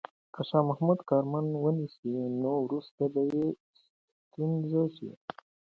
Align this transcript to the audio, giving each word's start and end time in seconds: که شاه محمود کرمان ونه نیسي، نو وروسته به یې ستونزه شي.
که 0.33 0.41
شاه 0.47 0.63
محمود 0.69 0.99
کرمان 1.09 1.45
ونه 1.55 1.71
نیسي، 1.77 2.11
نو 2.41 2.51
وروسته 2.65 3.03
به 3.13 3.21
یې 3.33 3.45
ستونزه 4.25 4.83
شي. 4.95 5.09